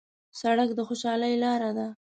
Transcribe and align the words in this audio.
سړک 0.39 0.69
د 0.75 0.79
خوشحالۍ 0.87 1.33
لاره 1.43 1.71
ده. 1.77 1.87